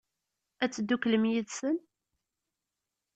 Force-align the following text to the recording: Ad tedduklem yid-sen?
Ad 0.63 0.71
tedduklem 0.71 1.23
yid-sen? 1.31 1.77